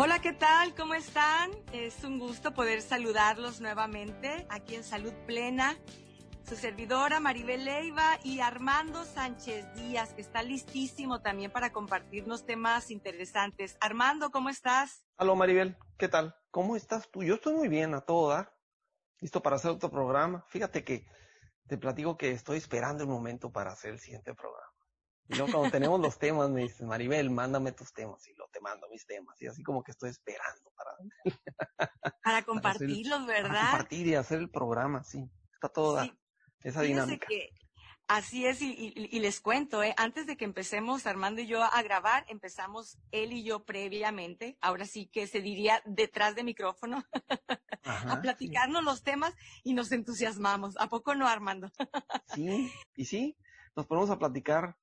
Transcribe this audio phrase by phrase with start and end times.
[0.00, 0.76] Hola, ¿qué tal?
[0.76, 1.50] ¿Cómo están?
[1.72, 5.76] Es un gusto poder saludarlos nuevamente aquí en Salud Plena.
[6.48, 12.92] Su servidora Maribel Leiva y Armando Sánchez Díaz, que está listísimo también para compartirnos temas
[12.92, 13.76] interesantes.
[13.80, 15.04] Armando, ¿cómo estás?
[15.16, 16.36] Hola Maribel, ¿qué tal?
[16.52, 17.24] ¿Cómo estás tú?
[17.24, 18.56] Yo estoy muy bien a todo dar.
[19.18, 20.44] Listo para hacer otro programa.
[20.46, 21.08] Fíjate que
[21.66, 24.77] te platico que estoy esperando el momento para hacer el siguiente programa.
[25.28, 28.60] Y luego cuando tenemos los temas me dices, Maribel, mándame tus temas y lo te
[28.60, 29.40] mando mis temas.
[29.42, 30.90] Y así como que estoy esperando para...
[32.22, 33.50] Para compartirlos, ¿verdad?
[33.50, 35.30] Para compartir y hacer el programa, sí.
[35.52, 36.12] Está todo sí.
[36.62, 37.26] esa dinámica.
[37.26, 37.50] Que
[38.06, 39.94] así es, y, y, y, les cuento, ¿eh?
[39.98, 44.86] antes de que empecemos Armando y yo a grabar, empezamos él y yo previamente, ahora
[44.86, 47.04] sí que se diría detrás de micrófono,
[47.84, 48.84] Ajá, a platicarnos sí.
[48.86, 50.76] los temas y nos entusiasmamos.
[50.78, 51.70] ¿A poco no, Armando?
[52.34, 53.36] sí, y sí,
[53.76, 54.76] nos ponemos a platicar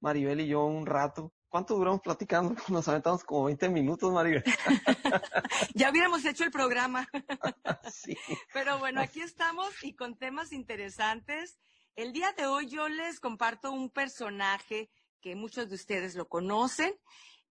[0.00, 1.32] Maribel y yo un rato.
[1.48, 2.54] ¿Cuánto duramos platicando?
[2.68, 4.44] Nos aventamos como 20 minutos, Maribel.
[5.74, 7.08] ya hubiéramos hecho el programa.
[7.92, 8.16] sí.
[8.52, 11.58] Pero bueno, aquí estamos y con temas interesantes.
[11.96, 16.94] El día de hoy yo les comparto un personaje que muchos de ustedes lo conocen.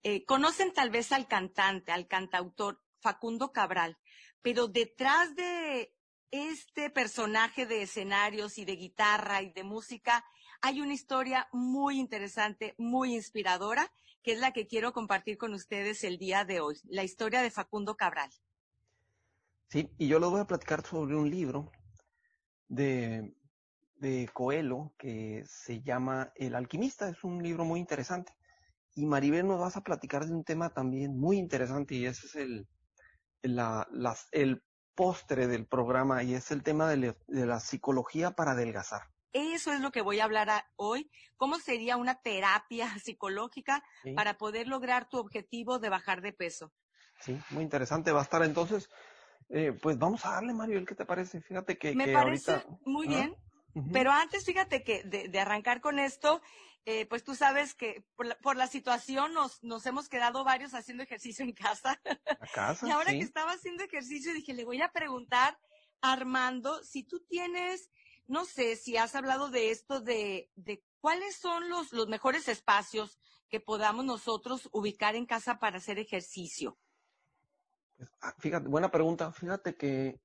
[0.02, 3.98] Eh, conocen tal vez al cantante, al cantautor Facundo Cabral,
[4.42, 5.94] pero detrás de
[6.32, 10.24] este personaje de escenarios y de guitarra y de música
[10.62, 13.92] hay una historia muy interesante, muy inspiradora,
[14.24, 17.52] que es la que quiero compartir con ustedes el día de hoy, la historia de
[17.52, 18.30] Facundo Cabral.
[19.70, 21.72] Sí, y yo les voy a platicar sobre un libro
[22.68, 23.36] de,
[23.96, 28.34] de Coelho que se llama El alquimista, es un libro muy interesante.
[28.96, 32.36] Y Maribel nos vas a platicar de un tema también muy interesante y ese es
[32.36, 32.68] el,
[33.42, 34.64] el
[34.96, 39.04] postre del programa y es el tema de, de la psicología para adelgazar.
[39.34, 41.10] Eso es lo que voy a hablar a hoy.
[41.38, 44.14] ¿Cómo sería una terapia psicológica sí.
[44.14, 46.72] para poder lograr tu objetivo de bajar de peso?
[47.20, 48.90] Sí, muy interesante va a estar entonces.
[49.50, 51.42] Eh, pues vamos a darle, Mario, ¿qué te parece?
[51.42, 51.96] Fíjate que.
[51.96, 52.78] Me que parece ahorita...
[52.86, 53.10] muy ¿Ah?
[53.10, 53.36] bien.
[53.74, 53.90] Uh -huh.
[53.92, 56.42] Pero antes, fíjate que de, de arrancar con esto,
[56.86, 60.74] eh, pues tú sabes que por la, por la situación nos, nos, hemos quedado varios
[60.74, 62.02] haciendo ejercicio en casa.
[62.40, 62.88] ¿A casa?
[62.88, 63.20] y ahora sí.
[63.20, 65.60] que estaba haciendo ejercicio, dije, le voy a preguntar
[66.02, 67.92] Armando si tú tienes
[68.30, 73.20] no sé si has hablado de esto, de, de cuáles son los, los mejores espacios
[73.50, 76.78] que podamos nosotros ubicar en casa para hacer ejercicio.
[77.98, 79.32] Pues, ah, fíjate, buena pregunta.
[79.32, 80.22] Fíjate que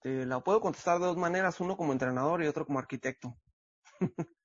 [0.00, 3.36] te la puedo contestar de dos maneras, uno como entrenador y otro como arquitecto.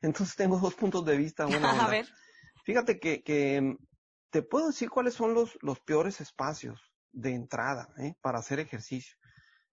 [0.00, 1.44] Entonces tengo dos puntos de vista.
[1.46, 2.08] Buena a ver.
[2.64, 3.76] Fíjate que, que,
[4.30, 6.80] te puedo decir cuáles son los, los peores espacios
[7.12, 8.14] de entrada ¿eh?
[8.22, 9.16] para hacer ejercicio.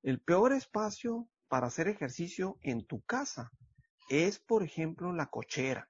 [0.04, 3.52] El peor espacio para hacer ejercicio en tu casa
[4.10, 5.88] es, por ejemplo, la cochera.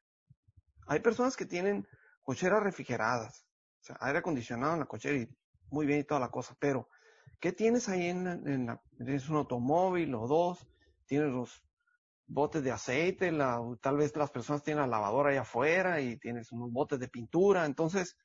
[0.88, 1.88] Hay personas que tienen
[2.22, 3.46] cocheras refrigeradas,
[3.80, 5.30] o sea, aire acondicionado en la cochera y
[5.70, 6.90] muy bien y toda la cosa, pero
[7.40, 10.68] ¿qué tienes ahí en, la, tienes un automóvil o dos,
[11.06, 11.64] tienes los
[12.28, 16.52] botes de aceite, la, tal vez las personas tienen la lavadora allá afuera y tienes
[16.52, 18.18] unos botes de pintura, entonces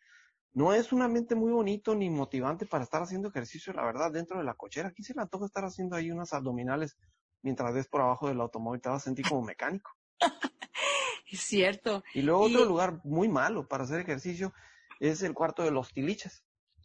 [0.55, 4.39] no es un ambiente muy bonito ni motivante para estar haciendo ejercicio, la verdad, dentro
[4.39, 4.89] de la cochera.
[4.89, 6.97] Aquí se le antoja estar haciendo ahí unas abdominales
[7.43, 9.93] mientras ves por abajo del automóvil, te vas a sentir como mecánico.
[11.31, 12.03] es cierto.
[12.15, 12.55] Y luego y...
[12.55, 14.53] otro lugar muy malo para hacer ejercicio
[15.01, 16.45] es el cuarto de los tiliches.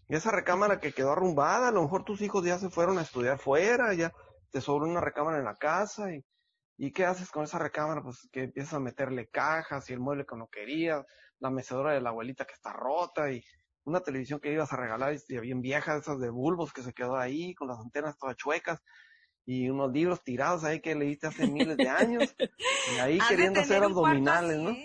[0.09, 3.39] Esa recámara que quedó arrumbada, a lo mejor tus hijos ya se fueron a estudiar
[3.39, 4.11] fuera, ya
[4.51, 6.23] te sobró una recámara en la casa y,
[6.77, 8.03] ¿y qué haces con esa recámara?
[8.03, 11.05] Pues que empiezas a meterle cajas y el mueble que no querías,
[11.39, 13.43] la mecedora de la abuelita que está rota y
[13.85, 17.17] una televisión que ibas a regalar y bien vieja, esas de bulbos que se quedó
[17.17, 18.81] ahí con las antenas todas chuecas
[19.45, 22.35] y unos libros tirados ahí que leíste hace miles de años
[22.95, 24.75] y ahí queriendo hacer abdominales, ¿no?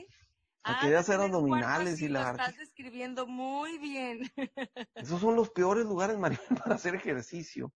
[0.64, 4.20] Ah, quería hacer abdominales y la estás describiendo muy bien.
[4.94, 7.72] Esos son los peores lugares, María, para hacer ejercicio.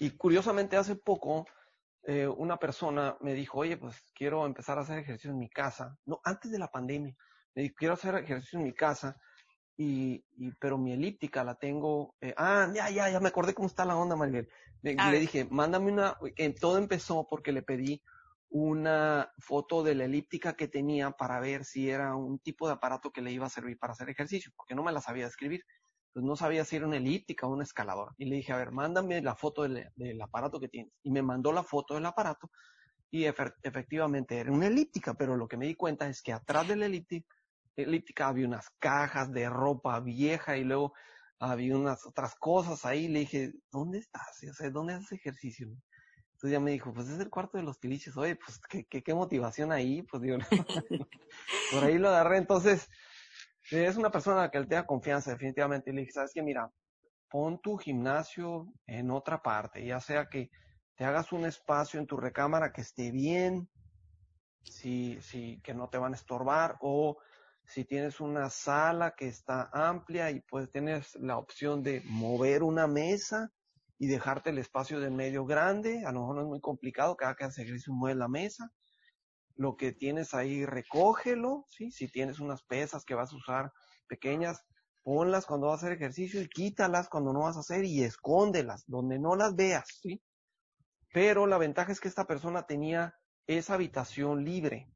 [0.00, 1.46] Y curiosamente hace poco
[2.04, 5.98] eh, una persona me dijo, oye, pues quiero empezar a hacer ejercicio en mi casa.
[6.06, 7.14] No, antes de la pandemia.
[7.54, 9.16] Me dijo, quiero hacer ejercicio en mi casa
[9.76, 13.68] y, y, pero mi elíptica la tengo, eh, ah, ya, ya, ya me acordé cómo
[13.68, 14.48] está la onda, Maribel.
[14.82, 18.02] Le, le dije, mándame una, eh, todo empezó porque le pedí
[18.50, 23.10] una foto de la elíptica que tenía para ver si era un tipo de aparato
[23.10, 25.62] que le iba a servir para hacer ejercicio, porque no me la sabía escribir.
[26.12, 28.12] Pues no sabía si era una elíptica o una escaladora.
[28.16, 30.92] Y le dije, a ver, mándame la foto del, del aparato que tienes.
[31.02, 32.48] Y me mandó la foto del aparato
[33.14, 36.74] y efectivamente era una elíptica, pero lo que me di cuenta es que atrás de
[36.74, 37.32] la elíptica
[37.76, 40.94] elíptica había unas cajas de ropa vieja y luego
[41.38, 43.08] había unas otras cosas ahí.
[43.08, 44.42] Le dije, ¿dónde estás?
[44.50, 45.68] O sea, ¿dónde haces ejercicio?
[46.32, 48.16] Entonces ya me dijo, pues es el cuarto de los tiliches.
[48.16, 50.02] Oye, pues qué, qué, qué motivación ahí.
[50.02, 50.38] Pues digo,
[51.72, 52.38] por ahí lo agarré.
[52.38, 52.88] Entonces,
[53.70, 55.90] Es una persona a la que él tenga confianza, definitivamente.
[55.90, 56.42] Y le dije, ¿sabes qué?
[56.42, 56.70] Mira,
[57.30, 60.50] pon tu gimnasio en otra parte, ya sea que
[60.96, 63.68] te hagas un espacio en tu recámara que esté bien,
[64.62, 67.18] si, si, que no te van a estorbar, o
[67.66, 72.86] si tienes una sala que está amplia y pues tienes la opción de mover una
[72.86, 73.50] mesa
[73.98, 77.34] y dejarte el espacio de medio grande, a lo mejor no es muy complicado, cada
[77.34, 78.70] que haces ejercicio mueve la mesa,
[79.56, 81.90] lo que tienes ahí recógelo, ¿sí?
[81.90, 83.72] Si tienes unas pesas que vas a usar
[84.08, 84.64] pequeñas,
[85.02, 88.84] ponlas cuando vas a hacer ejercicio y quítalas cuando no vas a hacer y escóndelas,
[88.86, 90.20] donde no las veas, ¿sí?
[91.12, 93.14] Pero la ventaja es que esta persona tenía
[93.46, 94.88] esa habitación libre.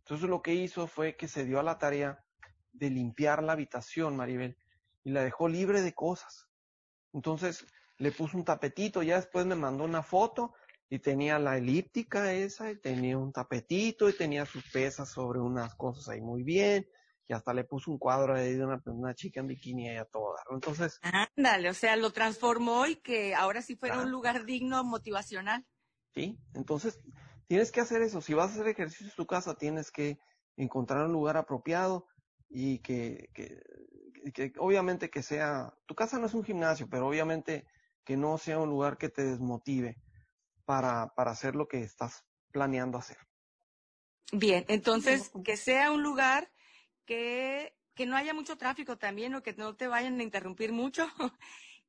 [0.00, 2.24] Entonces lo que hizo fue que se dio a la tarea
[2.72, 4.56] de limpiar la habitación, Maribel,
[5.04, 6.48] y la dejó libre de cosas.
[7.12, 7.66] Entonces
[7.98, 10.54] le puso un tapetito, ya después me mandó una foto
[10.88, 15.74] y tenía la elíptica esa, y tenía un tapetito y tenía sus pesas sobre unas
[15.76, 16.88] cosas ahí muy bien,
[17.28, 20.04] y hasta le puso un cuadro ahí de una, una chica en bikini ahí a
[20.04, 20.42] toda.
[20.50, 20.98] Entonces.
[21.02, 25.64] Ándale, o sea, lo transformó y que ahora sí fuera un lugar digno, motivacional.
[26.12, 26.98] Sí, entonces
[27.50, 28.20] tienes que hacer eso.
[28.20, 30.20] Si vas a hacer ejercicio en tu casa, tienes que
[30.56, 32.06] encontrar un lugar apropiado
[32.48, 33.60] y que, que,
[34.32, 37.66] que obviamente que sea, tu casa no es un gimnasio, pero obviamente
[38.04, 39.96] que no sea un lugar que te desmotive
[40.64, 43.18] para, para hacer lo que estás planeando hacer.
[44.30, 46.52] Bien, entonces que sea un lugar
[47.04, 51.08] que, que no haya mucho tráfico también o que no te vayan a interrumpir mucho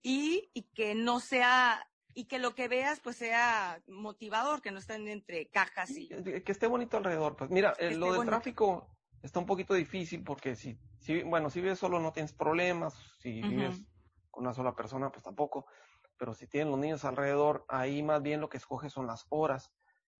[0.01, 4.79] y, y que no sea y que lo que veas pues sea motivador, que no
[4.79, 7.35] estén entre cajas y que esté bonito alrededor.
[7.35, 8.87] Pues mira, eh, lo del tráfico
[9.21, 13.41] está un poquito difícil porque si, si bueno, si vives solo no tienes problemas, si
[13.41, 13.81] vives
[14.29, 15.65] con una sola persona pues tampoco,
[16.17, 19.71] pero si tienen los niños alrededor, ahí más bien lo que escoge son las horas.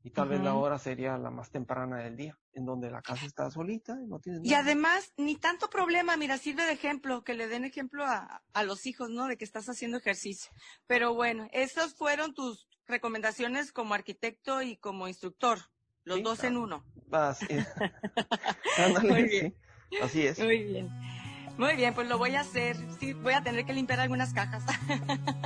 [0.04, 3.26] Y tal vez la hora sería la más temprana del día, en donde la casa
[3.26, 7.36] está solita y no tienes Y además, ni tanto problema, mira, sirve de ejemplo, que
[7.36, 9.28] le den ejemplo a, a los hijos, ¿no?
[9.28, 10.52] De que estás haciendo ejercicio.
[10.88, 15.60] Pero bueno, esas fueron tus recomendaciones como arquitecto y como instructor,
[16.04, 16.84] los dos en uno.
[17.12, 17.68] Así es.
[19.04, 19.56] Muy bien.
[20.02, 20.40] Así es.
[20.40, 20.90] Muy bien.
[21.58, 22.78] Muy bien, pues lo voy a hacer.
[23.00, 24.64] Sí, voy a tener que limpiar algunas cajas.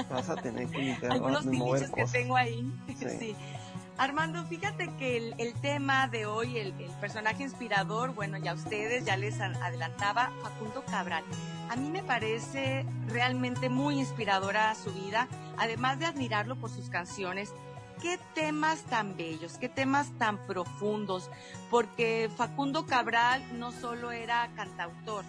[0.10, 2.72] Vas a tener que limpiar algunos pinches que tengo ahí.
[2.98, 3.36] Sí.
[3.98, 9.16] Armando, fíjate que el, tema de hoy, el, el, personaje inspirador, bueno, ya ustedes, ya
[9.16, 11.24] les adelantaba, Facundo Cabral.
[11.70, 17.54] A mí me parece realmente muy inspiradora su vida, además de admirarlo por sus canciones.
[18.02, 21.32] Qué temas tan bellos, qué temas tan profundos,
[21.72, 25.24] porque Facundo Cabral no solo era cantautor,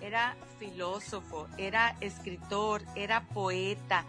[0.00, 4.06] era filósofo, era escritor, era poeta.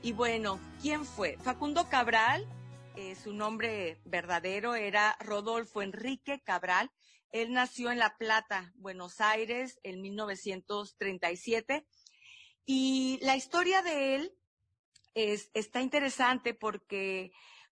[0.00, 1.36] Y bueno, ¿quién fue?
[1.42, 2.46] Facundo Cabral,
[2.98, 6.90] eh, su nombre verdadero era Rodolfo Enrique Cabral.
[7.30, 11.86] Él nació en La Plata, Buenos Aires, en 1937.
[12.66, 14.36] Y la historia de él
[15.14, 17.30] es, está interesante porque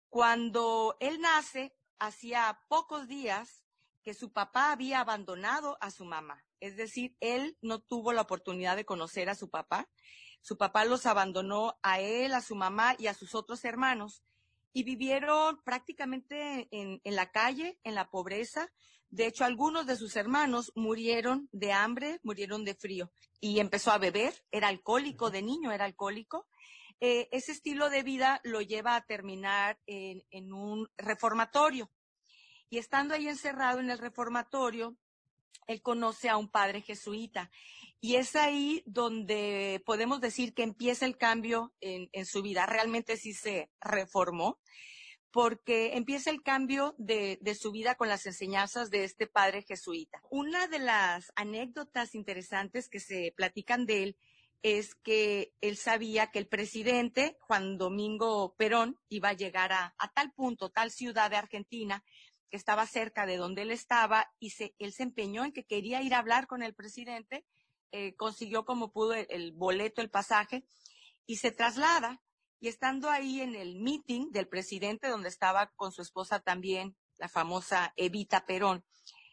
[0.09, 3.63] cuando él nace, hacía pocos días
[4.03, 6.43] que su papá había abandonado a su mamá.
[6.59, 9.89] Es decir, él no tuvo la oportunidad de conocer a su papá.
[10.41, 14.21] Su papá los abandonó a él, a su mamá y a sus otros hermanos
[14.73, 18.71] y vivieron prácticamente en, la calle, en la pobreza.
[19.09, 23.99] De hecho, algunos de sus hermanos murieron de hambre, murieron de frío y empezó a
[23.99, 24.33] beber.
[24.51, 26.47] Era alcohólico, de niño era alcohólico.
[26.99, 31.91] Eh, ese estilo de vida lo lleva a terminar en un reformatorio.
[32.69, 34.97] Y estando ahí encerrado en el reformatorio,
[35.67, 37.51] él conoce a un padre jesuita.
[38.05, 42.65] Y es ahí donde podemos decir que empieza el cambio en, su vida.
[42.65, 44.59] Realmente sí se reformó,
[45.31, 50.21] porque empieza el cambio de, su vida con las enseñanzas de este padre jesuita.
[50.29, 54.17] Una de las anécdotas interesantes que se platican de él
[54.63, 60.11] es que él sabía que el presidente, Juan Domingo Perón, iba a llegar a, a
[60.11, 62.03] tal punto, tal ciudad de Argentina,
[62.49, 66.01] que estaba cerca de donde él estaba y se, él se empeñó en que quería
[66.01, 67.45] ir a hablar con el presidente,
[67.95, 70.65] eh, consiguió como pudo el, boleto, el pasaje
[71.27, 72.23] y se traslada
[72.59, 77.29] y estando ahí en el meeting del presidente donde estaba con su esposa también, la
[77.29, 78.83] famosa Evita Perón,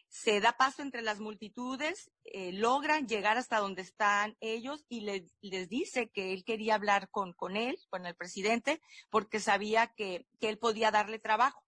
[0.09, 5.69] se da paso entre las multitudes, eh, logran llegar hasta donde están ellos y les
[5.69, 10.49] dice que él quería hablar con, con él, con el presidente, porque sabía que, que
[10.49, 11.63] él podía darle trabajo.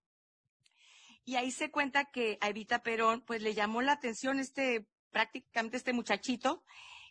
[1.24, 5.76] Y ahí se cuenta que a Evita Perón, pues le llamó la atención este, prácticamente
[5.76, 6.64] este muchachito,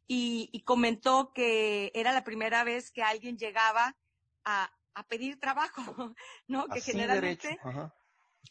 [0.06, 3.96] y, comentó que era la primera vez que alguien llegaba
[4.44, 4.70] a,
[5.08, 5.82] pedir trabajo,
[6.48, 6.68] ¿no?
[6.68, 7.58] que generalmente,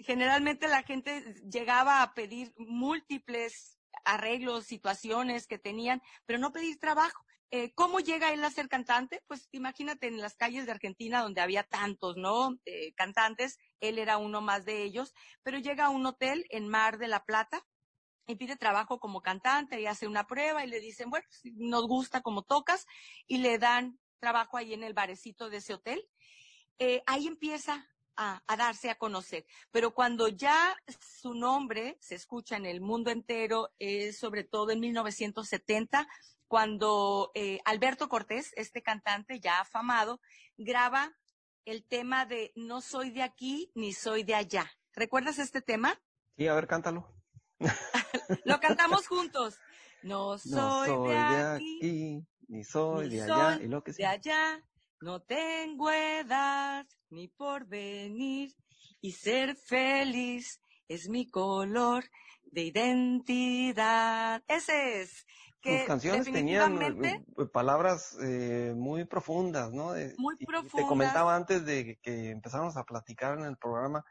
[0.00, 7.24] generalmente la gente llegaba a pedir múltiples arreglos, situaciones que tenían, pero no pedir trabajo.
[7.50, 9.22] Eh, ¿Cómo llega él a ser cantante?
[9.26, 12.58] Pues imagínate en las calles de Argentina donde había tantos, ¿no?
[12.64, 16.96] Eh, cantantes, él era uno más de ellos, pero llega a un hotel en Mar
[16.96, 17.62] de la Plata
[18.26, 22.20] y pide trabajo como cantante y hace una prueba y le dicen, bueno, nos gusta
[22.20, 22.86] como tocas
[23.26, 26.08] y le dan trabajo ahí en el barecito de ese hotel.
[26.78, 29.44] Eh, ahí empieza a, darse a conocer.
[29.70, 34.80] Pero cuando ya su nombre se escucha en el mundo entero, es sobre todo en
[34.80, 36.06] 1970,
[36.46, 40.20] cuando eh, Alberto Cortés, este cantante ya afamado,
[40.56, 41.16] graba
[41.64, 44.70] el tema de No soy de aquí ni soy de allá.
[44.92, 45.98] ¿Recuerdas este tema?
[46.36, 47.08] Sí, a ver, cántalo.
[48.44, 49.58] Lo cantamos juntos.
[50.02, 54.60] No soy, de, aquí, ni soy de allá, y lo que de allá,
[55.00, 58.52] no tengo edad ni por venir
[59.00, 62.04] y ser feliz es mi color
[62.44, 64.42] de identidad.
[64.48, 65.26] Ese es.
[65.60, 69.92] Que Sus canciones tenían eh, palabras eh, muy profundas, ¿no?
[70.18, 70.72] muy profundas.
[70.72, 74.04] Te comentaba antes de que empezáramos a platicar en el programa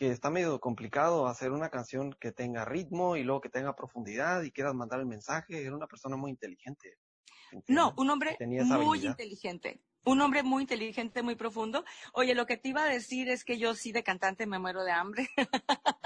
[0.00, 4.42] que está medio complicado hacer una canción que tenga ritmo y luego que tenga profundidad
[4.42, 5.62] y quieras mandar el mensaje.
[5.62, 6.96] Era una persona muy inteligente.
[7.68, 9.82] No, un hombre muy inteligente.
[10.06, 11.84] Un hombre muy inteligente, muy profundo.
[12.14, 14.84] Oye, lo que te iba a decir es que yo sí de cantante me muero
[14.84, 15.28] de hambre.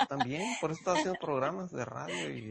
[0.08, 2.50] También, por eso estás haciendo programas de radio y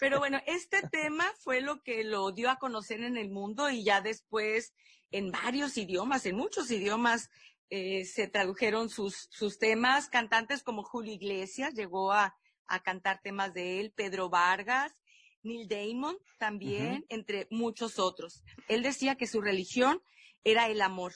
[0.00, 3.84] Pero bueno, este tema fue lo que lo dio a conocer en el mundo y
[3.84, 4.74] ya después
[5.12, 7.30] en varios idiomas, en muchos idiomas,
[7.70, 10.08] eh, se tradujeron sus, sus temas.
[10.08, 14.94] Cantantes como Julio Iglesias llegó a, a cantar temas de él, Pedro Vargas,
[15.42, 18.42] Neil Damon también, entre muchos otros.
[18.68, 20.02] Él decía que su religión
[20.44, 21.14] era el amor,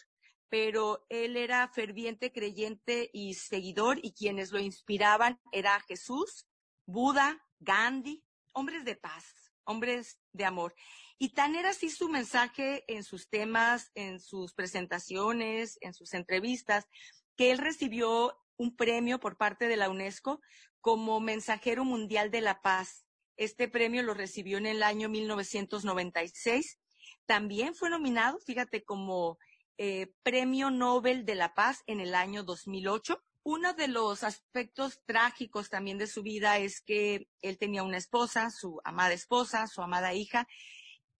[0.48, 6.46] pero él era ferviente creyente y seguidor y quienes lo inspiraban era Jesús,
[6.86, 9.24] Buda, Gandhi, hombres de paz,
[9.64, 10.74] hombres de amor.
[11.22, 16.88] Y tan era así su mensaje en sus temas, en sus presentaciones, en sus entrevistas,
[17.36, 20.40] que él recibió un premio por parte de la UNESCO
[20.80, 26.78] como mensajero mundial de la paz este premio lo recibió en el año 1996.
[27.26, 29.38] También fue nominado, fíjate, como
[29.78, 33.22] eh, Premio Nobel de la Paz en el año 2008.
[33.44, 38.50] Uno de los aspectos trágicos también de su vida es que él tenía una esposa,
[38.50, 40.46] su amada esposa, su amada hija,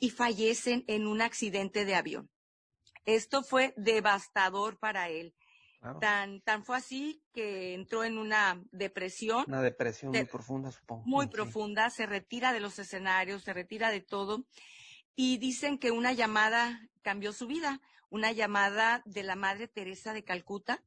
[0.03, 2.29] y fallecen en un accidente de avión.
[3.05, 5.33] Esto fue devastador para él.
[6.01, 9.45] Tan, tan fue así que entró en una depresión.
[9.47, 11.05] Una depresión muy profunda, supongo.
[11.07, 14.45] Muy profunda, se retira de los escenarios, se retira de todo.
[15.15, 17.81] Y dicen que una llamada cambió su vida,
[18.11, 20.83] una llamada de la Madre Teresa de Calcuta.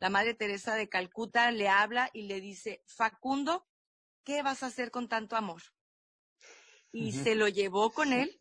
[0.00, 3.66] La Madre Teresa de Calcuta le habla y le dice, Facundo,
[4.22, 5.60] ¿qué vas a hacer con tanto amor?
[6.92, 8.38] Y se lo llevó con él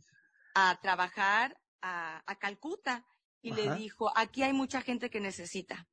[0.54, 3.06] a trabajar a, a Calcuta
[3.42, 5.88] y le dijo, aquí hay mucha gente que necesita.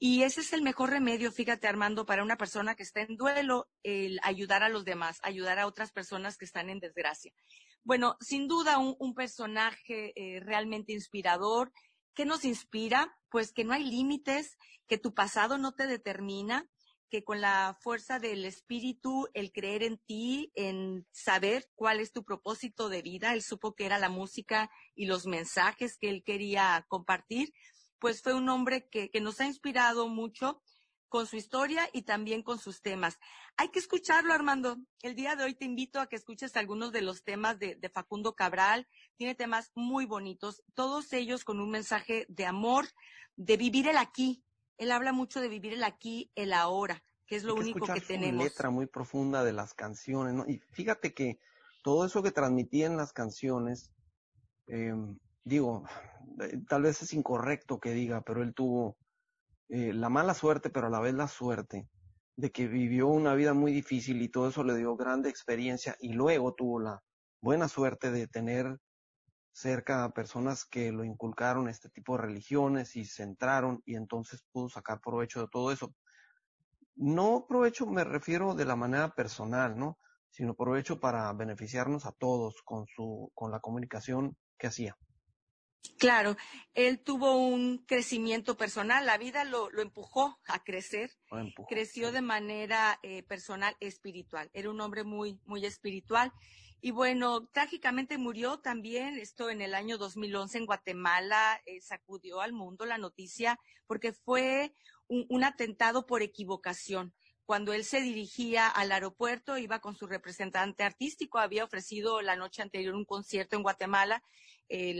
[0.00, 3.68] Y ese es el mejor remedio, fíjate Armando, para una persona que está en duelo,
[3.82, 7.32] el ayudar a los demás, ayudar a otras personas que están en desgracia.
[7.82, 11.72] Bueno, sin duda un, personaje eh, realmente inspirador.
[12.14, 13.16] ¿Qué nos inspira?
[13.28, 16.68] Pues que no hay límites, que tu pasado no te determina,
[17.10, 22.24] que con la fuerza del espíritu, el creer en ti, en saber cuál es tu
[22.24, 26.84] propósito de vida, él supo que era la música y los mensajes que él quería
[26.88, 27.52] compartir,
[27.98, 30.62] pues fue un hombre que, nos ha inspirado mucho
[31.08, 33.18] con su historia y también con sus temas.
[33.56, 34.76] Hay que escucharlo, Armando.
[35.02, 37.88] El día de hoy te invito a que escuches algunos de los temas de, de,
[37.88, 38.86] Facundo Cabral.
[39.16, 42.86] Tiene temas muy bonitos, todos ellos con un mensaje de amor,
[43.36, 44.44] de vivir el aquí,
[44.78, 48.36] él habla mucho de vivir el aquí, el ahora, que es lo único que tenemos.
[48.36, 50.44] Una letra muy profunda de las canciones, ¿no?
[50.48, 51.38] Y fíjate que
[51.82, 53.92] todo eso que transmitía en las canciones,
[54.66, 55.84] em, digo,
[56.40, 58.96] eh, tal vez es incorrecto que diga, pero él tuvo
[59.68, 61.88] eh, la mala suerte, pero a la vez la suerte
[62.36, 66.12] de que vivió una vida muy difícil y todo eso le dio grande experiencia y
[66.12, 67.02] luego tuvo la
[67.42, 68.78] buena suerte de tener
[69.58, 74.68] cerca a personas que lo inculcaron este tipo de religiones y centraron y entonces pudo
[74.68, 75.94] sacar provecho de todo eso.
[76.94, 79.98] No provecho me refiero de la manera personal, ¿no?
[80.30, 84.96] Sino provecho para beneficiarnos a todos con su, con la comunicación que hacía.
[85.98, 86.36] Claro,
[86.74, 91.10] él tuvo un crecimiento personal, la vida lo, lo empujó a crecer,
[91.68, 96.32] creció de manera eh, personal, espiritual, era un hombre muy, muy espiritual
[96.80, 102.52] y bueno, trágicamente murió también, esto en el año 2011 en Guatemala, eh, sacudió al
[102.52, 104.74] mundo la noticia porque fue
[105.08, 107.14] un, atentado por equivocación.
[107.46, 112.60] cuando él se dirigía al aeropuerto, iba con su representante artístico, había ofrecido la noche
[112.60, 114.22] anterior un concierto en Guatemala,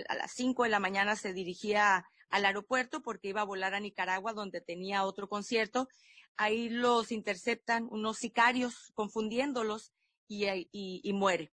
[0.09, 3.81] a las 5 de la mañana se dirigía al aeropuerto porque iba a volar a
[3.81, 5.89] Nicaragua donde tenía otro concierto.
[6.37, 9.93] Ahí los interceptan unos sicarios confundiéndolos
[10.29, 11.53] y, muere.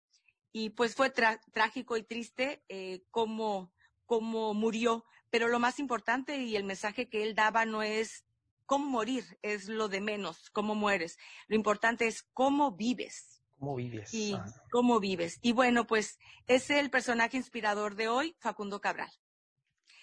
[0.57, 3.73] Y pues fue trágico y triste eh, cómo,
[4.07, 8.25] cómo murió, pero lo más importante y el mensaje que él daba no es
[8.65, 11.19] cómo morir es lo de menos, cómo mueres.
[11.49, 13.43] Lo importante es cómo vives.
[13.59, 14.15] ¿Cómo vives?
[14.15, 14.37] Y
[14.71, 15.41] cómo vives.
[15.43, 19.11] Y bueno, pues es el personaje inspirador de hoy, Facundo Cabral.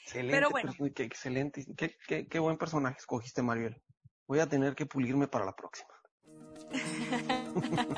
[0.04, 0.74] Excelente, Pero bueno.
[0.94, 3.82] qué excelente, qué, qué buen personaje escogiste, Mariel.
[4.28, 5.94] Voy a tener que pulirme para la próxima.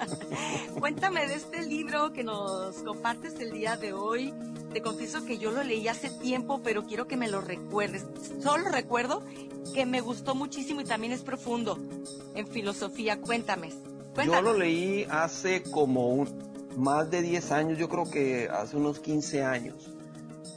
[0.93, 4.31] Cuéntame de este libro que nos compartes el día de hoy.
[4.73, 8.05] Te confieso que yo lo leí hace tiempo, pero quiero que me lo recuerdes.
[8.43, 9.23] Solo recuerdo
[9.73, 11.79] que me gustó muchísimo y también es profundo
[12.35, 13.19] en filosofía.
[13.19, 13.71] Cuéntame.
[14.23, 16.27] Yo lo leí hace como
[16.77, 19.91] más de 10 años, yo creo que hace unos 15 años.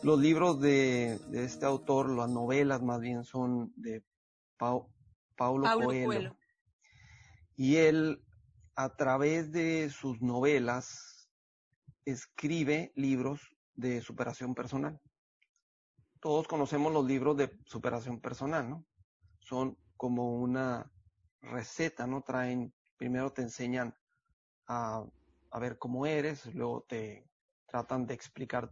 [0.03, 4.05] Los libros de, este autor, las novelas más bien, son de
[4.59, 4.87] Paulo,
[5.83, 6.37] Coelho.
[7.57, 8.21] Y él,
[8.77, 11.29] a través de sus novelas,
[12.05, 13.41] escribe libros
[13.75, 15.01] de superación personal.
[16.21, 18.87] Todos conocemos los libros de superación personal, ¿no?
[19.41, 20.93] Son como una
[21.41, 22.23] receta, ¿no?
[22.23, 23.95] Traen, primero te enseñan
[24.67, 25.05] a,
[25.51, 27.27] a ver cómo eres, luego te
[27.67, 28.71] tratan de explicar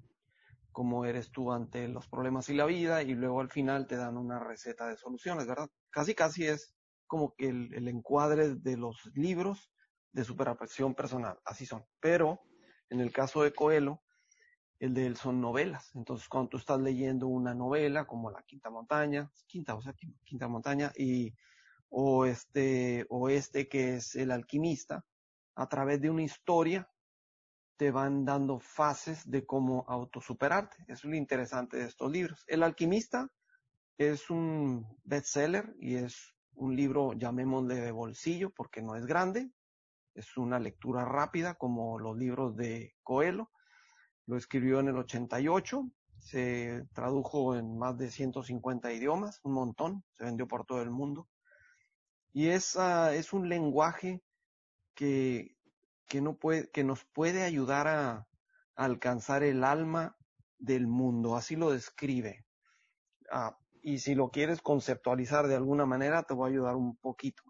[0.72, 4.16] cómo eres tú ante los problemas y la vida, y luego al final te dan
[4.16, 5.70] una receta de soluciones, ¿verdad?
[5.90, 6.74] Casi, casi es
[7.06, 9.70] como que el, encuadre de los libros
[10.14, 11.84] de superación personal, así son.
[12.00, 12.40] Pero
[12.88, 14.00] en el caso de Coelho,
[14.78, 15.90] el de él son novelas.
[15.94, 19.92] Entonces, cuando tú estás leyendo una novela como La Quinta Montaña, Quinta, o sea,
[20.24, 21.34] Quinta Montaña, y,
[21.88, 25.04] o este, o este que es El Alquimista,
[25.56, 26.88] a través de una historia
[27.76, 30.76] te van dando fases de cómo autosuperarte.
[30.86, 32.44] Eso es lo interesante de estos libros.
[32.46, 33.28] El Alquimista
[33.98, 39.50] es un bestseller y es un libro, llamémosle de bolsillo, porque no es grande,
[40.14, 43.50] es una lectura rápida como los libros de Coelho.
[44.26, 50.24] Lo escribió en el 88, se tradujo en más de 150 idiomas, un montón, se
[50.24, 51.28] vendió por todo el mundo.
[52.32, 54.22] Y es, es un lenguaje
[54.94, 55.56] que,
[56.08, 58.26] que, no puede, que nos puede ayudar a,
[58.76, 60.16] alcanzar el alma
[60.58, 62.44] del mundo, así lo describe.
[63.30, 67.42] Ah, y si lo quieres conceptualizar de alguna manera, te voy a ayudar un poquito.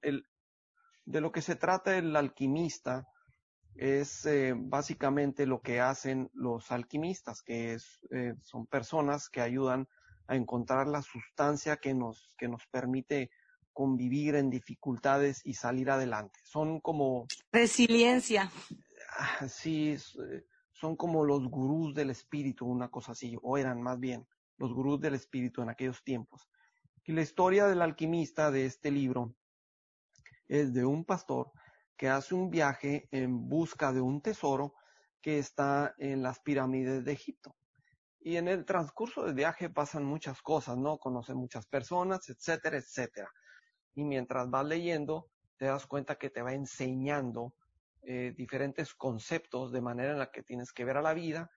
[1.04, 3.06] De lo que se trata el alquimista
[3.76, 9.88] es eh, básicamente lo que hacen los alquimistas, que es, eh, son personas que ayudan
[10.26, 13.30] a encontrar la sustancia que nos, que nos permite
[13.72, 16.38] convivir en dificultades y salir adelante.
[16.44, 17.26] Son como...
[17.52, 18.50] Resiliencia.
[19.18, 23.98] Ah, sí, eh, son como los gurús del espíritu, una cosa así, o eran más
[23.98, 26.48] bien los gurús del espíritu en aquellos tiempos.
[27.04, 29.34] Y la historia del alquimista de este libro
[30.48, 31.50] es de un pastor
[31.96, 34.74] que hace un viaje en busca de un tesoro
[35.20, 37.54] que está en las pirámides de Egipto.
[38.20, 40.98] Y en el transcurso del viaje pasan muchas cosas, ¿no?
[40.98, 43.30] Conoce muchas personas, etcétera, etcétera.
[43.94, 47.54] Y mientras vas leyendo, te das cuenta que te va enseñando
[48.02, 51.50] eh, diferentes conceptos de manera en la que tienes que ver a la vida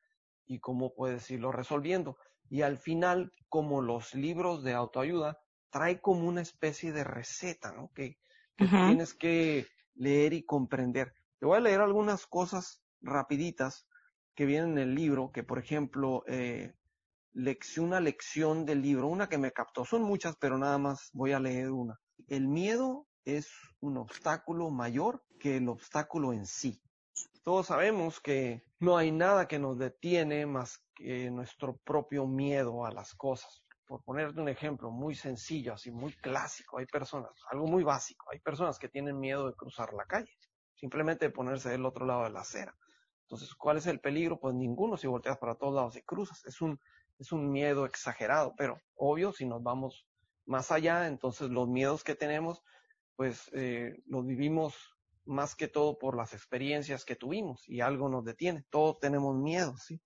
[0.45, 2.17] y cómo puedes irlo resolviendo
[2.50, 7.91] y al final, como los libros de autoayuda, trae como una especie de receta, ¿no?
[7.93, 8.17] Que,
[8.58, 11.13] tienes que leer y comprender.
[11.39, 13.88] Te voy a leer algunas cosas rapiditas
[14.36, 16.74] que vienen en el libro, que por ejemplo, eh,
[17.34, 21.32] lección, una lección del libro, una que me captó, son muchas, pero nada más voy
[21.32, 22.00] a leer una.
[22.28, 26.82] El miedo es un obstáculo mayor que el obstáculo en sí.
[27.43, 32.91] Todos sabemos que no hay nada que nos detiene más que nuestro propio miedo a
[32.91, 33.63] las cosas.
[33.88, 38.39] Por ponerte un ejemplo muy sencillo, así muy clásico, hay personas, algo muy básico, hay
[38.39, 40.32] personas que tienen miedo de cruzar la calle,
[40.76, 42.76] simplemente de ponerse del otro lado de la acera.
[43.21, 44.39] Entonces, ¿cuál es el peligro?
[44.39, 46.45] Pues ninguno si volteas para todos lados y cruzas.
[46.45, 46.80] Es un,
[47.19, 50.08] es un miedo exagerado, pero obvio, si nos vamos
[50.45, 52.63] más allá, entonces los miedos que tenemos,
[53.15, 54.76] pues eh, los vivimos
[55.26, 58.65] más que todo por las experiencias que tuvimos y algo nos detiene.
[58.69, 60.02] Todos tenemos miedo, ¿sí?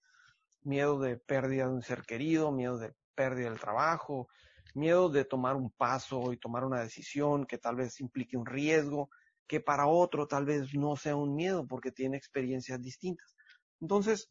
[0.64, 4.28] Miedo de pérdida de un ser querido, miedo de pérdida del trabajo,
[4.74, 9.10] miedo de tomar un paso y tomar una decisión que tal vez implique un riesgo,
[9.48, 13.36] que para otro tal vez no sea un miedo porque tiene experiencias distintas.
[13.82, 14.30] Entonces,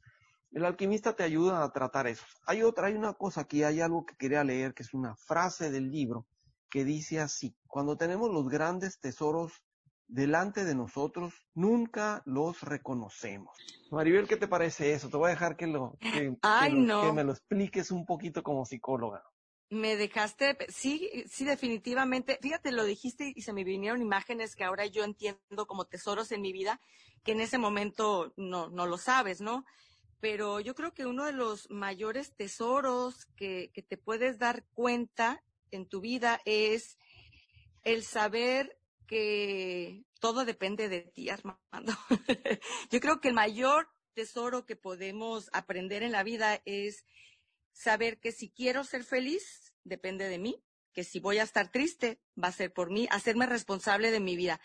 [0.52, 2.24] el alquimista te ayuda a tratar eso.
[2.46, 5.70] Hay otra, hay una cosa aquí, hay algo que quería leer, que es una frase
[5.70, 6.26] del libro
[6.70, 9.52] que dice así, cuando tenemos los grandes tesoros
[10.10, 13.56] delante de nosotros, nunca los reconocemos.
[13.90, 15.08] Maribel, ¿qué te parece eso?
[15.08, 19.22] Te voy a dejar que, lo, que, que me lo expliques un poquito como psicóloga.
[19.70, 22.38] Me dejaste, sí, sí, definitivamente.
[22.42, 26.42] Fíjate, lo dijiste y se me vinieron imágenes que ahora yo entiendo como tesoros en
[26.42, 26.80] mi vida,
[27.22, 29.64] que en ese momento no, no lo sabes, ¿no?
[30.18, 35.42] Pero yo creo que uno de los mayores tesoros que, que te puedes dar cuenta
[35.70, 36.98] en tu vida es
[37.84, 38.79] el saber
[39.10, 41.92] que todo depende de ti, Armando.
[42.92, 47.04] Yo creo que el mayor tesoro que podemos aprender en la vida es
[47.72, 52.20] saber que si quiero ser feliz, depende de mí, que si voy a estar triste,
[52.40, 54.60] va a ser por mí, hacerme responsable de mi vida.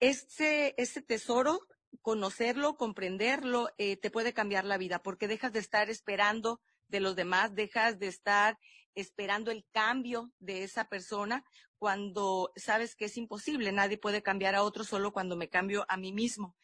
[0.00, 1.60] Este, este tesoro,
[2.00, 7.14] conocerlo, comprenderlo, eh, te puede cambiar la vida porque dejas de estar esperando de los
[7.14, 8.58] demás, dejas de estar
[8.94, 11.44] esperando el cambio de esa persona
[11.82, 15.96] cuando sabes que es imposible, nadie puede cambiar a otro solo cuando me cambio a
[15.96, 16.54] mí mismo.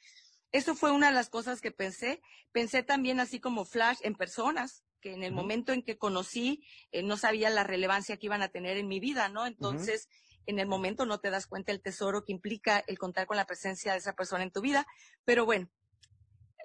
[0.53, 2.23] Eso fue una de las cosas que pensé.
[2.53, 7.03] Pensé también así como flash en personas que en el momento en que conocí eh,
[7.03, 9.45] no sabía la relevancia que iban a tener en mi vida, ¿no?
[9.45, 10.09] Entonces,
[10.47, 13.45] en el momento no te das cuenta el tesoro que implica el contar con la
[13.45, 14.87] presencia de esa persona en tu vida.
[15.25, 15.69] Pero bueno,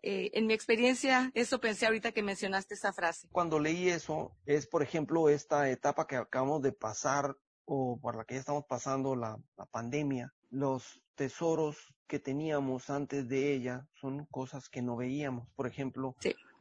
[0.04, 3.30] eh, en mi experiencia, eso pensé ahorita que mencionaste esa frase.
[3.32, 7.36] Cuando leí eso, es, por ejemplo, esta etapa que acabamos de pasar
[7.66, 9.38] o por la que ya estamos pasando la,
[9.72, 15.50] pandemia, los tesoros que teníamos antes de ella son cosas que no veíamos.
[15.56, 16.16] Por ejemplo,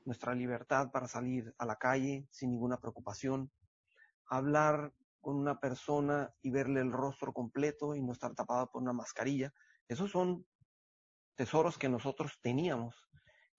[0.05, 3.51] nuestra libertad para salir a la calle sin ninguna preocupación,
[4.27, 8.93] hablar con una persona y verle el rostro completo y no estar tapada por una
[8.93, 9.53] mascarilla.
[9.89, 10.45] Esos son
[11.35, 13.09] tesoros que nosotros teníamos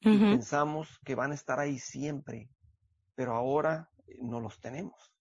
[0.01, 2.49] y pensamos que van a estar ahí siempre,
[3.15, 5.12] pero ahora eh, no los tenemos.